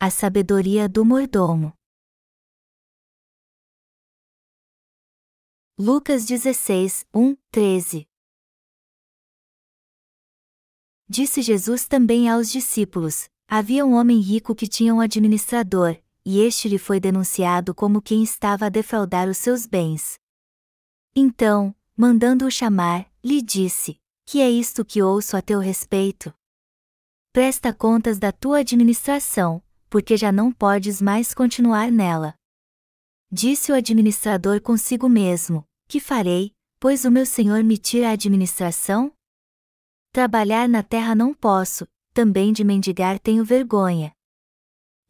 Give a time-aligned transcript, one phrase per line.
[0.00, 1.72] A sabedoria do mordomo.
[5.76, 8.08] Lucas 16, 1, 13
[11.08, 16.68] Disse Jesus também aos discípulos: Havia um homem rico que tinha um administrador, e este
[16.68, 20.16] lhe foi denunciado como quem estava a defraudar os seus bens.
[21.12, 26.32] Então, mandando-o chamar, lhe disse: Que é isto que ouço a teu respeito?
[27.32, 32.34] Presta contas da tua administração, porque já não podes mais continuar nela.
[33.30, 39.12] Disse o administrador consigo mesmo: Que farei, pois o meu senhor me tira a administração?
[40.12, 44.12] Trabalhar na terra não posso, também de mendigar tenho vergonha.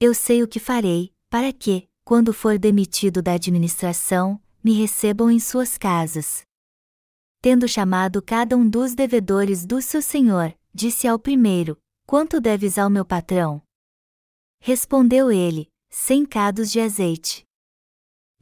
[0.01, 5.39] Eu sei o que farei, para que, quando for demitido da administração, me recebam em
[5.39, 6.43] suas casas.
[7.41, 12.91] Tendo chamado cada um dos devedores do seu senhor, disse ao primeiro: Quanto deves ao
[12.91, 13.63] meu patrão?
[14.61, 17.47] Respondeu ele: Cem cados de azeite.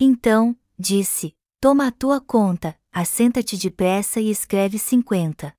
[0.00, 5.56] Então, disse: Toma a tua conta, assenta-te depressa e escreve cinquenta.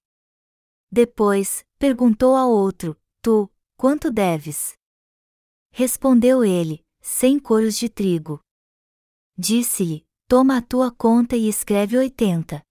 [0.91, 4.73] Depois, perguntou ao outro: Tu, quanto deves?
[5.71, 8.39] Respondeu ele: Cem coros de trigo.
[9.37, 12.61] Disse-lhe: Toma a tua conta e escreve oitenta.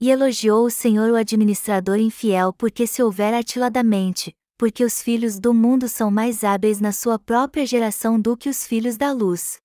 [0.00, 5.52] E elogiou o Senhor o administrador infiel porque se houver atiladamente, porque os filhos do
[5.52, 9.58] mundo são mais hábeis na sua própria geração do que os filhos da luz.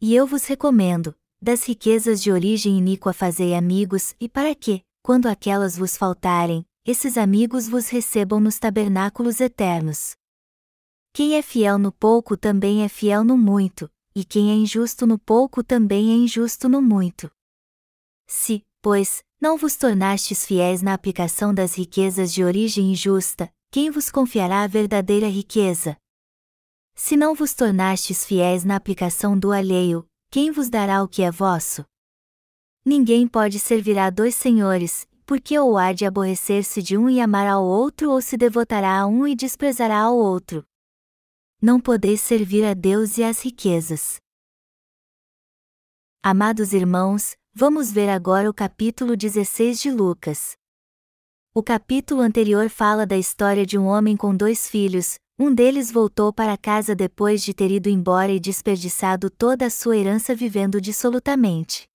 [0.00, 1.12] E eu vos recomendo,
[1.42, 7.18] das riquezas de origem iníqua fazei amigos, e para que, quando aquelas vos faltarem, esses
[7.18, 10.14] amigos vos recebam nos tabernáculos eternos.
[11.12, 15.18] Quem é fiel no pouco também é fiel no muito, e quem é injusto no
[15.18, 17.28] pouco também é injusto no muito.
[18.28, 24.10] Se, pois, não vos tornastes fiéis na aplicação das riquezas de origem injusta, quem vos
[24.10, 25.98] confiará a verdadeira riqueza?
[26.94, 31.30] Se não vos tornastes fiéis na aplicação do alheio, quem vos dará o que é
[31.30, 31.84] vosso?
[32.82, 37.46] Ninguém pode servir a dois senhores, porque ou há de aborrecer-se de um e amar
[37.46, 40.64] ao outro ou se devotará a um e desprezará ao outro.
[41.60, 44.16] Não podeis servir a Deus e às riquezas.
[46.22, 50.56] Amados irmãos, vamos ver agora o capítulo 16 de Lucas.
[51.58, 56.30] O capítulo anterior fala da história de um homem com dois filhos, um deles voltou
[56.30, 61.88] para casa depois de ter ido embora e desperdiçado toda a sua herança vivendo dissolutamente.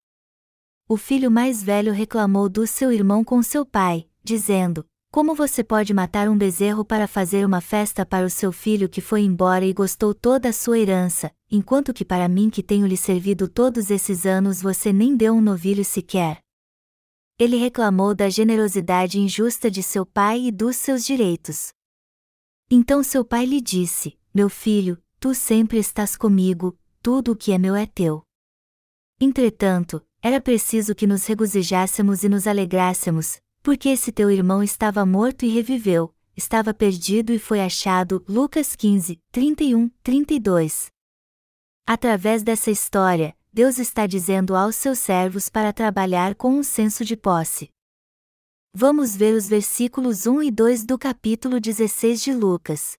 [0.89, 5.93] O filho mais velho reclamou do seu irmão com seu pai, dizendo: Como você pode
[5.93, 9.73] matar um bezerro para fazer uma festa para o seu filho que foi embora e
[9.73, 14.25] gostou toda a sua herança, enquanto que para mim que tenho lhe servido todos esses
[14.25, 16.40] anos você nem deu um novilho sequer?
[17.41, 21.73] Ele reclamou da generosidade injusta de seu pai e dos seus direitos.
[22.69, 27.57] Então seu pai lhe disse: Meu filho, tu sempre estás comigo, tudo o que é
[27.57, 28.21] meu é teu.
[29.19, 35.43] Entretanto, era preciso que nos regozijássemos e nos alegrássemos, porque esse teu irmão estava morto
[35.43, 38.23] e reviveu, estava perdido e foi achado.
[38.29, 40.91] Lucas 15, 31, 32.
[41.87, 47.17] Através dessa história, Deus está dizendo aos seus servos para trabalhar com um senso de
[47.17, 47.69] posse.
[48.73, 52.93] Vamos ver os versículos 1 e 2 do capítulo 16 de Lucas.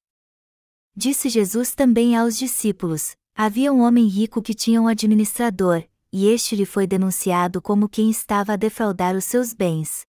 [0.95, 6.55] Disse Jesus também aos discípulos: Havia um homem rico que tinha um administrador, e este
[6.55, 10.03] lhe foi denunciado como quem estava a defraudar os seus bens.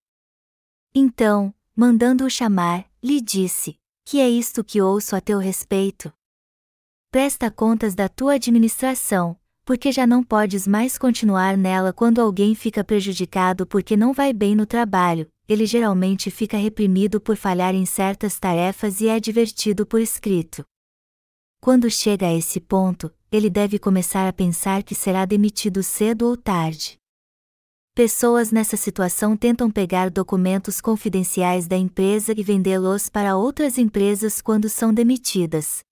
[0.94, 6.12] Então, mandando-o chamar, lhe disse: Que é isto que ouço a teu respeito?
[7.10, 12.84] Presta contas da tua administração, porque já não podes mais continuar nela quando alguém fica
[12.84, 18.38] prejudicado porque não vai bem no trabalho, ele geralmente fica reprimido por falhar em certas
[18.38, 20.64] tarefas e é advertido por escrito.
[21.60, 26.36] Quando chega a esse ponto, ele deve começar a pensar que será demitido cedo ou
[26.36, 26.98] tarde.
[27.94, 34.68] Pessoas nessa situação tentam pegar documentos confidenciais da empresa e vendê-los para outras empresas quando
[34.68, 35.82] são demitidas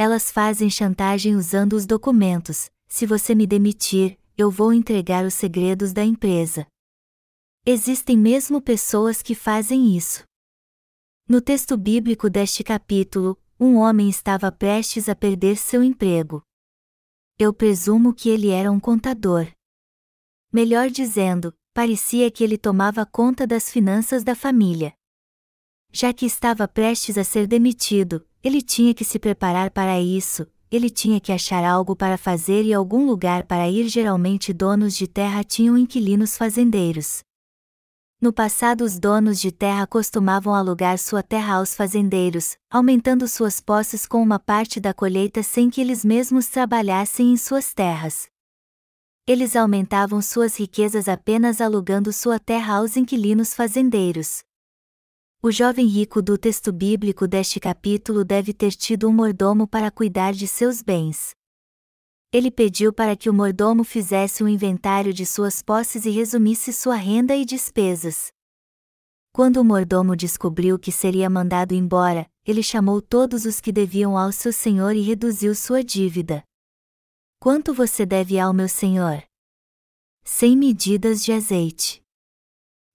[0.00, 5.92] elas fazem chantagem usando os documentos: se você me demitir, eu vou entregar os segredos
[5.92, 6.66] da empresa.
[7.66, 10.24] Existem mesmo pessoas que fazem isso.
[11.28, 16.42] No texto bíblico deste capítulo, um homem estava prestes a perder seu emprego.
[17.38, 19.52] Eu presumo que ele era um contador.
[20.50, 24.94] Melhor dizendo, parecia que ele tomava conta das finanças da família.
[25.92, 30.88] Já que estava prestes a ser demitido, ele tinha que se preparar para isso, ele
[30.88, 33.88] tinha que achar algo para fazer e algum lugar para ir.
[33.88, 37.22] Geralmente, donos de terra tinham inquilinos fazendeiros.
[38.20, 44.06] No passado, os donos de terra costumavam alugar sua terra aos fazendeiros, aumentando suas posses
[44.06, 48.28] com uma parte da colheita sem que eles mesmos trabalhassem em suas terras.
[49.26, 54.44] Eles aumentavam suas riquezas apenas alugando sua terra aos inquilinos fazendeiros.
[55.42, 60.34] O jovem rico do texto bíblico deste capítulo deve ter tido um mordomo para cuidar
[60.34, 61.30] de seus bens.
[62.30, 66.94] Ele pediu para que o mordomo fizesse um inventário de suas posses e resumisse sua
[66.96, 68.30] renda e despesas.
[69.32, 74.32] Quando o mordomo descobriu que seria mandado embora, ele chamou todos os que deviam ao
[74.32, 76.44] seu senhor e reduziu sua dívida.
[77.38, 79.24] Quanto você deve ao meu senhor?
[80.22, 82.02] Cem medidas de azeite.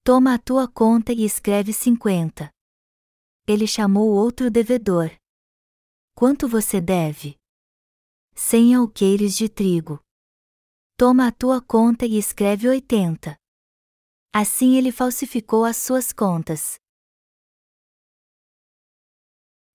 [0.07, 2.51] Toma a tua conta e escreve cinquenta.
[3.47, 5.09] Ele chamou outro devedor.
[6.13, 7.35] Quanto você deve?
[8.35, 9.99] Cem alqueires de trigo.
[10.95, 13.35] Toma a tua conta e escreve oitenta.
[14.31, 16.75] Assim ele falsificou as suas contas.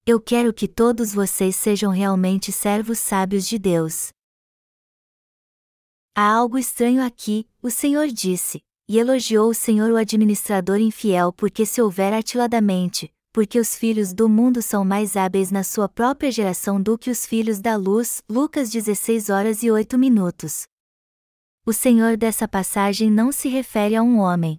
[0.07, 4.13] Eu quero que todos vocês sejam realmente servos sábios de Deus.
[6.15, 11.65] Há algo estranho aqui, o Senhor disse e elogiou o Senhor o administrador infiel porque
[11.65, 16.83] se houver atiladamente, porque os filhos do mundo são mais hábeis na sua própria geração
[16.83, 18.21] do que os filhos da luz.
[18.29, 20.65] Lucas 16 horas e 8 minutos.
[21.65, 24.59] O Senhor dessa passagem não se refere a um homem.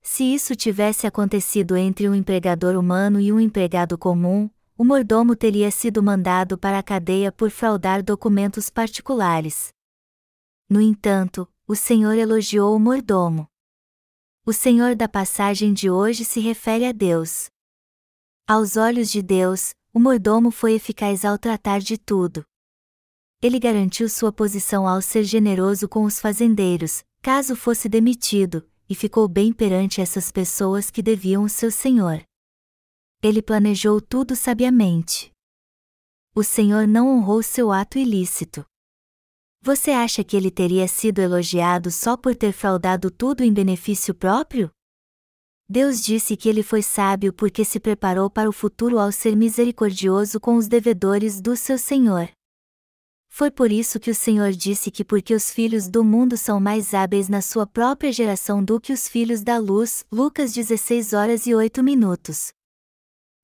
[0.00, 4.48] Se isso tivesse acontecido entre um empregador humano e um empregado comum,
[4.78, 9.70] o mordomo teria sido mandado para a cadeia por fraudar documentos particulares.
[10.70, 13.48] No entanto, o Senhor elogiou o mordomo.
[14.44, 17.48] O Senhor da passagem de hoje se refere a Deus.
[18.46, 22.44] Aos olhos de Deus, o mordomo foi eficaz ao tratar de tudo.
[23.40, 29.26] Ele garantiu sua posição ao ser generoso com os fazendeiros, caso fosse demitido, e ficou
[29.26, 32.22] bem perante essas pessoas que deviam o seu senhor.
[33.22, 35.32] Ele planejou tudo sabiamente.
[36.34, 38.66] O Senhor não honrou seu ato ilícito.
[39.66, 44.70] Você acha que ele teria sido elogiado só por ter fraudado tudo em benefício próprio?
[45.66, 50.38] Deus disse que ele foi sábio porque se preparou para o futuro ao ser misericordioso
[50.38, 52.28] com os devedores do seu Senhor.
[53.30, 56.92] Foi por isso que o Senhor disse que porque os filhos do mundo são mais
[56.92, 61.54] hábeis na sua própria geração do que os filhos da luz, Lucas 16 horas e
[61.54, 62.52] 8 minutos.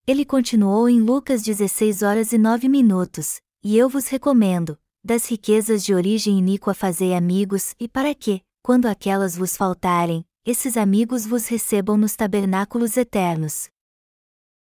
[0.07, 5.83] Ele continuou em Lucas 16 horas e 9 minutos, e eu vos recomendo, das riquezas
[5.85, 11.47] de origem iníqua fazei amigos, e para que, quando aquelas vos faltarem, esses amigos vos
[11.47, 13.69] recebam nos tabernáculos eternos.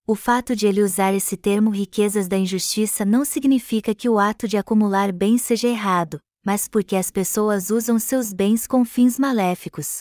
[0.07, 4.47] O fato de ele usar esse termo riquezas da injustiça não significa que o ato
[4.47, 10.00] de acumular bens seja errado, mas porque as pessoas usam seus bens com fins maléficos.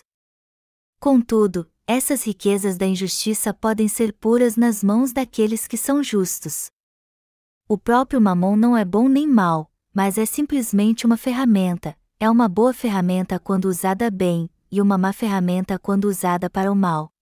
[0.99, 6.71] Contudo, essas riquezas da injustiça podem ser puras nas mãos daqueles que são justos.
[7.69, 12.49] O próprio mamon não é bom nem mau, mas é simplesmente uma ferramenta, é uma
[12.49, 17.13] boa ferramenta quando usada bem, e uma má ferramenta quando usada para o mal.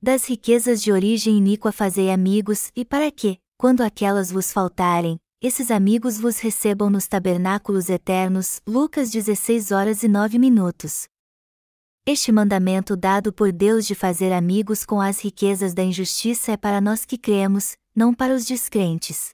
[0.00, 5.70] Das riquezas de origem iníqua fazei amigos, e para que, quando aquelas vos faltarem, esses
[5.70, 8.60] amigos vos recebam nos tabernáculos eternos.
[8.66, 11.06] Lucas 16 horas e 9 minutos.
[12.04, 16.80] Este mandamento dado por Deus de fazer amigos com as riquezas da injustiça é para
[16.80, 19.30] nós que cremos, não para os descrentes.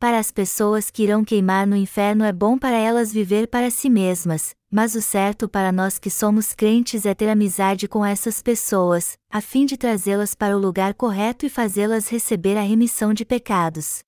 [0.00, 3.90] Para as pessoas que irão queimar no inferno é bom para elas viver para si
[3.90, 9.18] mesmas, mas o certo para nós que somos crentes é ter amizade com essas pessoas,
[9.28, 13.98] a fim de trazê-las para o lugar correto e fazê-las receber a remissão de pecados.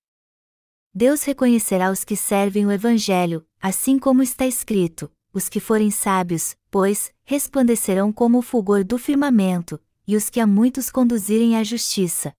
[0.95, 6.55] Deus reconhecerá os que servem o Evangelho, assim como está escrito: os que forem sábios,
[6.69, 12.31] pois, resplandecerão como o fulgor do firmamento, e os que a muitos conduzirem à justiça,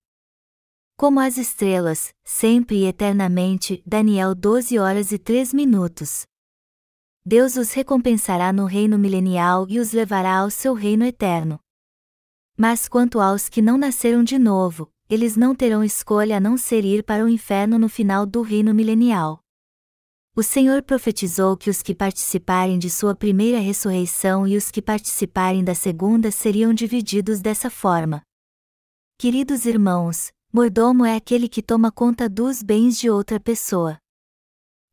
[1.03, 3.83] como as estrelas, sempre e eternamente.
[3.85, 6.23] Daniel 12 horas e 3 minutos.
[7.27, 11.59] Deus os recompensará no reino milenial e os levará ao seu reino eterno.
[12.57, 16.85] Mas quanto aos que não nasceram de novo, eles não terão escolha a não ser
[16.85, 19.41] ir para o inferno no final do reino milenial.
[20.37, 25.65] O Senhor profetizou que os que participarem de sua primeira ressurreição e os que participarem
[25.65, 28.23] da segunda seriam divididos dessa forma.
[29.19, 33.97] Queridos irmãos, Mordomo é aquele que toma conta dos bens de outra pessoa.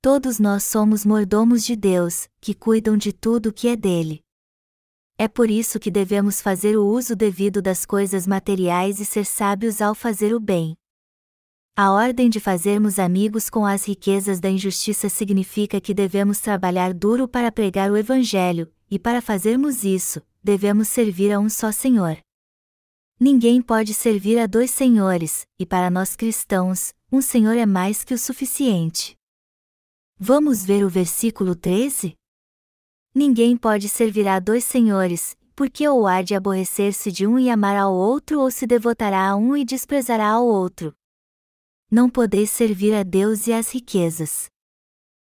[0.01, 4.21] Todos nós somos mordomos de Deus, que cuidam de tudo que é dele.
[5.17, 9.81] É por isso que devemos fazer o uso devido das coisas materiais e ser sábios
[9.81, 10.77] ao fazer o bem.
[11.75, 17.27] A ordem de fazermos amigos com as riquezas da injustiça significa que devemos trabalhar duro
[17.27, 22.17] para pregar o Evangelho, e para fazermos isso, devemos servir a um só Senhor.
[23.21, 28.13] Ninguém pode servir a dois senhores, e para nós cristãos, um Senhor é mais que
[28.13, 29.13] o suficiente.
[30.17, 32.15] Vamos ver o versículo 13?
[33.13, 37.75] Ninguém pode servir a dois senhores, porque ou há de aborrecer-se de um e amar
[37.75, 40.95] ao outro ou se devotará a um e desprezará ao outro.
[41.91, 44.49] Não podeis servir a Deus e às riquezas.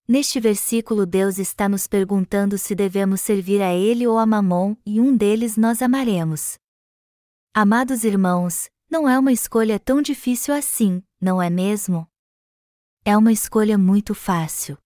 [0.05, 4.99] Neste versículo Deus está nos perguntando se devemos servir a Ele ou a Mamon, e
[4.99, 6.57] um deles nós amaremos.
[7.53, 12.07] Amados irmãos, não é uma escolha tão difícil assim, não é mesmo?
[13.03, 14.77] É uma escolha muito fácil.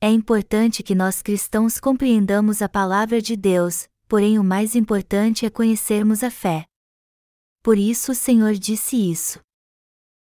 [0.00, 5.50] É importante que nós cristãos compreendamos a palavra de Deus, porém o mais importante é
[5.50, 6.64] conhecermos a fé.
[7.60, 9.40] Por isso o Senhor disse isso.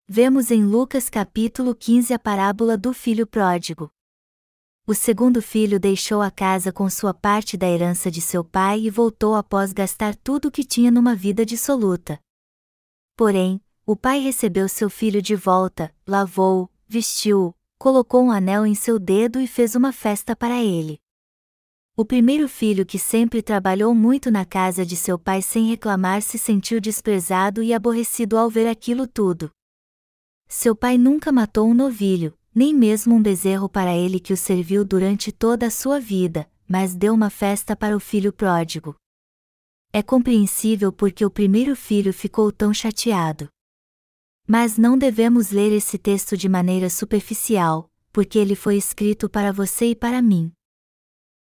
[0.08, 3.92] Vemos em Lucas capítulo 15 a parábola do filho pródigo.
[4.90, 8.88] O segundo filho deixou a casa com sua parte da herança de seu pai e
[8.88, 12.18] voltou após gastar tudo o que tinha numa vida dissoluta.
[13.14, 18.98] Porém, o pai recebeu seu filho de volta, lavou-o, vestiu-o, colocou um anel em seu
[18.98, 20.98] dedo e fez uma festa para ele.
[21.94, 26.38] O primeiro filho que sempre trabalhou muito na casa de seu pai sem reclamar se
[26.38, 29.50] sentiu desprezado e aborrecido ao ver aquilo tudo.
[30.48, 34.84] Seu pai nunca matou um novilho, nem mesmo um bezerro para ele que o serviu
[34.84, 38.96] durante toda a sua vida, mas deu uma festa para o filho pródigo.
[39.92, 43.48] É compreensível porque o primeiro filho ficou tão chateado.
[44.44, 49.90] Mas não devemos ler esse texto de maneira superficial, porque ele foi escrito para você
[49.90, 50.50] e para mim.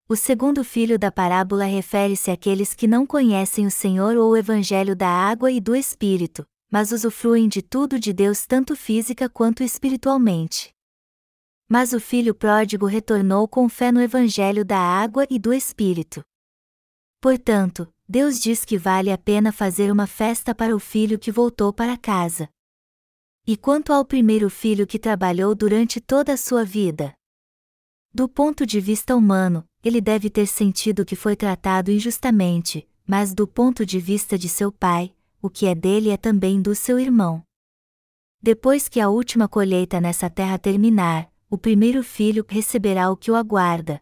[0.08, 4.94] O segundo filho da parábola refere-se àqueles que não conhecem o Senhor ou o Evangelho
[4.94, 10.72] da água e do Espírito, mas usufruem de tudo de Deus tanto física quanto espiritualmente.
[11.72, 16.20] Mas o filho pródigo retornou com fé no Evangelho da água e do Espírito.
[17.20, 21.72] Portanto, Deus diz que vale a pena fazer uma festa para o filho que voltou
[21.72, 22.48] para casa.
[23.46, 27.14] E quanto ao primeiro filho que trabalhou durante toda a sua vida?
[28.12, 33.46] Do ponto de vista humano, ele deve ter sentido que foi tratado injustamente, mas do
[33.46, 37.44] ponto de vista de seu pai, o que é dele é também do seu irmão.
[38.42, 43.34] Depois que a última colheita nessa terra terminar, o primeiro filho receberá o que o
[43.34, 44.00] aguarda.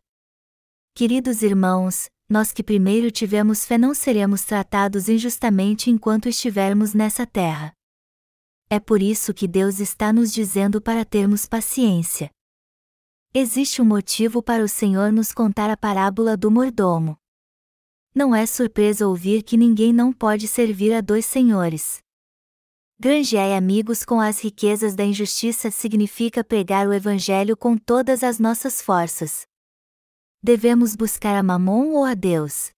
[0.95, 7.73] Queridos irmãos, nós que primeiro tivemos fé não seremos tratados injustamente enquanto estivermos nessa terra.
[8.69, 12.31] É por isso que Deus está nos dizendo para termos paciência.
[13.33, 17.17] Existe um motivo para o Senhor nos contar a parábola do mordomo.
[18.15, 22.03] Não é surpresa ouvir que ninguém não pode servir a dois senhores.
[23.01, 28.83] Granjear amigos com as riquezas da injustiça significa pregar o Evangelho com todas as nossas
[28.83, 29.47] forças.
[30.43, 32.73] Devemos buscar a Mamon ou a Deus?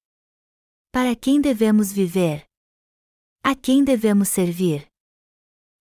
[0.92, 2.46] Para quem devemos viver?
[3.42, 4.86] A quem devemos servir?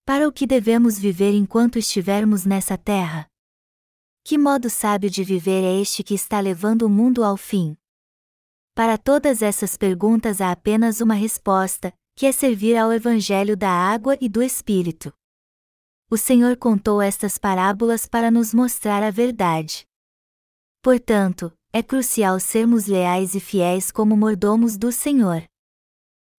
[0.05, 3.27] Para o que devemos viver enquanto estivermos nessa terra?
[4.23, 7.75] Que modo sábio de viver é este que está levando o mundo ao fim?
[8.73, 14.17] Para todas essas perguntas há apenas uma resposta, que é servir ao Evangelho da água
[14.19, 15.13] e do Espírito.
[16.11, 19.87] O Senhor contou estas parábolas para nos mostrar a verdade.
[20.83, 25.47] Portanto, é crucial sermos leais e fiéis como mordomos do Senhor.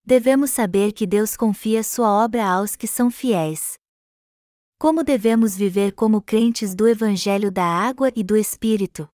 [0.04, 3.78] Devemos saber que Deus confia sua obra aos que são fiéis.
[4.78, 9.08] Como devemos viver como crentes do Evangelho da Água e do Espírito?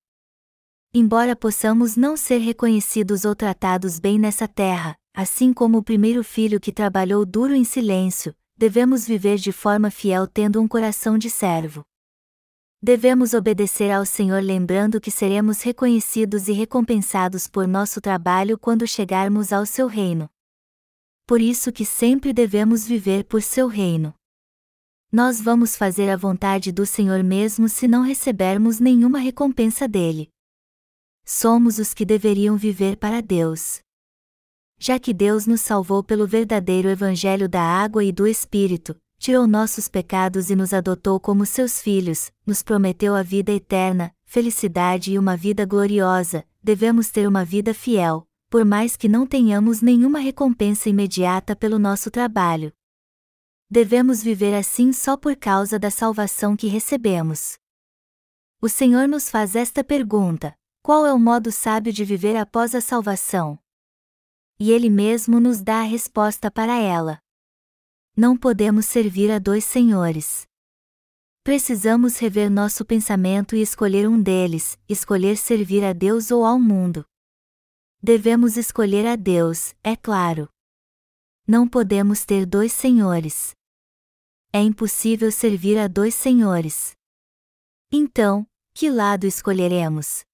[0.93, 6.59] embora possamos não ser reconhecidos ou tratados bem nessa terra, assim como o primeiro filho
[6.59, 11.83] que trabalhou duro em silêncio, devemos viver de forma fiel tendo um coração de servo.
[12.79, 19.51] Devemos obedecer ao Senhor lembrando que seremos reconhecidos e recompensados por nosso trabalho quando chegarmos
[19.51, 20.29] ao seu reino.
[21.25, 24.13] Por isso que sempre devemos viver por seu reino.
[25.11, 30.29] Nós vamos fazer a vontade do Senhor mesmo se não recebermos nenhuma recompensa dele
[31.29, 33.81] somos os que deveriam viver para Deus.
[34.79, 39.87] Já que Deus nos salvou pelo verdadeiro Evangelho da água e do Espírito, tirou nossos
[39.87, 45.35] pecados e nos adotou como seus filhos, nos prometeu a vida eterna, felicidade e uma
[45.35, 51.55] vida gloriosa, devemos ter uma vida fiel, por mais que não tenhamos nenhuma recompensa imediata
[51.55, 52.71] pelo nosso trabalho.
[53.69, 57.57] Devemos viver assim só por causa da salvação que recebemos.
[58.61, 62.79] O Senhor nos faz esta pergunta: qual é o modo sábio de viver após a
[62.79, 63.59] salvação?
[64.59, 67.19] E Ele mesmo nos dá a resposta para ela.
[68.15, 70.47] Não podemos servir a dois senhores.
[71.43, 77.05] Precisamos rever nosso pensamento e escolher um deles, escolher servir a Deus ou ao mundo.
[78.01, 80.49] devemos escolher a Deus, é claro.
[81.47, 83.55] Não podemos ter dois senhores.
[84.51, 86.95] É impossível servir a dois senhores.
[87.91, 90.25] Então, que lado escolheremos?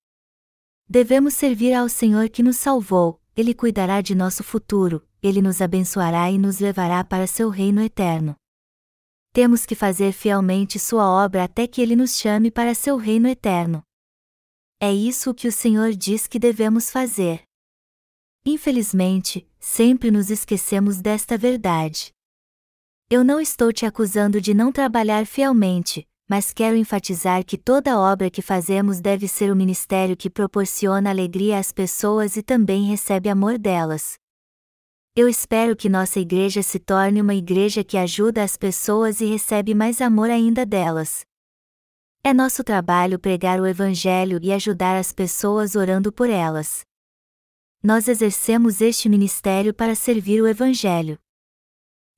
[0.88, 6.30] Devemos servir ao Senhor que nos salvou, Ele cuidará de nosso futuro, Ele nos abençoará
[6.30, 8.36] e nos levará para seu reino eterno.
[9.32, 13.84] Temos que fazer fielmente Sua obra até que Ele nos chame para seu reino eterno.
[14.80, 17.42] É isso que o Senhor diz que devemos fazer.
[18.46, 22.12] Infelizmente, sempre nos esquecemos desta verdade.
[23.10, 28.28] Eu não estou te acusando de não trabalhar fielmente, mas quero enfatizar que toda obra
[28.28, 33.60] que fazemos deve ser o ministério que proporciona alegria às pessoas e também recebe amor
[33.60, 34.16] delas.
[35.16, 39.76] Eu espero que nossa igreja se torne uma igreja que ajuda as pessoas e recebe
[39.76, 41.24] mais amor ainda delas.
[42.24, 46.82] É nosso trabalho pregar o Evangelho e ajudar as pessoas orando por elas.
[47.84, 51.20] Nós exercemos este ministério para servir o Evangelho.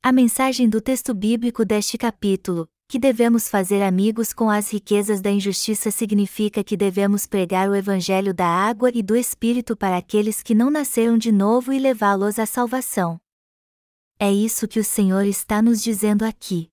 [0.02, 5.32] A mensagem do texto bíblico deste capítulo, que devemos fazer amigos com as riquezas da
[5.32, 10.54] injustiça significa que devemos pregar o Evangelho da água e do Espírito para aqueles que
[10.54, 13.20] não nasceram de novo e levá-los à salvação.
[14.20, 16.70] É isso que o Senhor está nos dizendo aqui.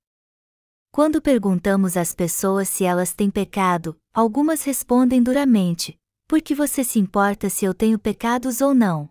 [0.92, 6.98] Quando perguntamos às pessoas se elas têm pecado, algumas respondem duramente: Por que você se
[6.98, 9.08] importa se eu tenho pecados ou não?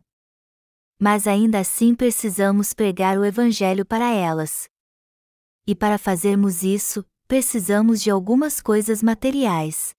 [0.99, 4.70] Mas ainda assim precisamos pregar o Evangelho para elas.
[5.67, 9.95] E para fazermos isso, precisamos de algumas coisas materiais.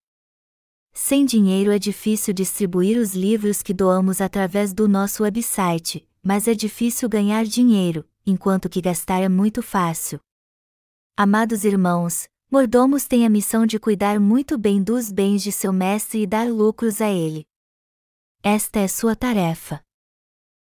[0.93, 6.53] Sem dinheiro é difícil distribuir os livros que doamos através do nosso website, mas é
[6.53, 10.19] difícil ganhar dinheiro, enquanto que gastar é muito fácil.
[11.17, 16.21] Amados irmãos, mordomos têm a missão de cuidar muito bem dos bens de seu mestre
[16.21, 17.47] e dar lucros a ele.
[18.43, 19.81] Esta é sua tarefa.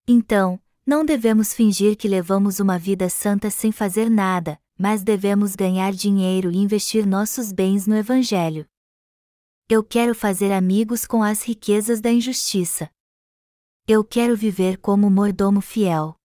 [0.08, 5.94] Então, não devemos fingir que levamos uma vida santa sem fazer nada, mas devemos ganhar
[5.94, 8.68] dinheiro e investir nossos bens no Evangelho.
[9.70, 12.90] Eu quero fazer amigos com as riquezas da injustiça.
[13.88, 16.16] Eu quero viver como mordomo fiel.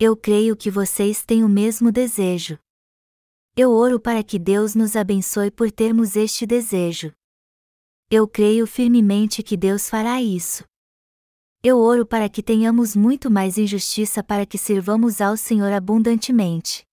[0.00, 2.58] Eu creio que vocês têm o mesmo desejo.
[3.54, 7.12] Eu oro para que Deus nos abençoe por termos este desejo.
[8.10, 10.64] Eu creio firmemente que Deus fará isso.
[11.62, 16.87] Eu oro para que tenhamos muito mais injustiça para que sirvamos ao Senhor abundantemente.